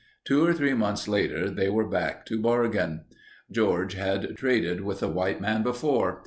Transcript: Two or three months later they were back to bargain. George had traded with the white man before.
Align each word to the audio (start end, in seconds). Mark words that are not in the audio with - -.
Two 0.25 0.43
or 0.43 0.51
three 0.51 0.73
months 0.73 1.07
later 1.07 1.47
they 1.47 1.69
were 1.69 1.85
back 1.87 2.25
to 2.25 2.41
bargain. 2.41 3.01
George 3.51 3.93
had 3.93 4.35
traded 4.35 4.81
with 4.81 4.99
the 5.01 5.07
white 5.07 5.39
man 5.39 5.61
before. 5.61 6.19